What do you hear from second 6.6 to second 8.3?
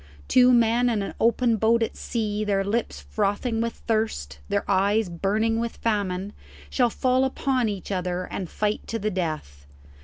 shall fall upon each other